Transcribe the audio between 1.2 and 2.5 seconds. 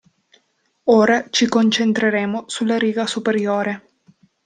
ci concentreremo